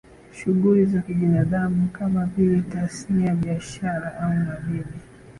[0.31, 4.99] Shughuli za kibinadamu kama vile tasnia biashara au madini